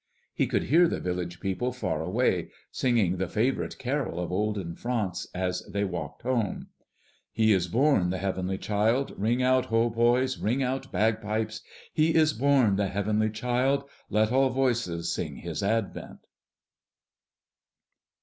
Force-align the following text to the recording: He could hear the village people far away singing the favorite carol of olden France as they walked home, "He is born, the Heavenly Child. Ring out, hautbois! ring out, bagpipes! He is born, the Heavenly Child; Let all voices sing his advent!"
He 0.33 0.47
could 0.47 0.63
hear 0.63 0.87
the 0.87 0.99
village 0.99 1.39
people 1.39 1.71
far 1.71 2.01
away 2.01 2.49
singing 2.71 3.17
the 3.17 3.27
favorite 3.27 3.77
carol 3.77 4.19
of 4.19 4.31
olden 4.31 4.73
France 4.73 5.27
as 5.31 5.61
they 5.69 5.83
walked 5.83 6.23
home, 6.23 6.69
"He 7.31 7.53
is 7.53 7.67
born, 7.67 8.09
the 8.09 8.17
Heavenly 8.17 8.57
Child. 8.57 9.13
Ring 9.15 9.43
out, 9.43 9.67
hautbois! 9.67 10.41
ring 10.41 10.63
out, 10.63 10.91
bagpipes! 10.91 11.61
He 11.93 12.15
is 12.15 12.33
born, 12.33 12.77
the 12.77 12.87
Heavenly 12.87 13.29
Child; 13.29 13.87
Let 14.09 14.31
all 14.31 14.49
voices 14.49 15.13
sing 15.13 15.35
his 15.35 15.61
advent!" 15.61 16.25